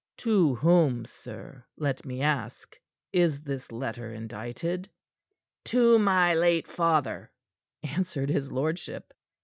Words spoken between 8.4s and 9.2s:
lordship.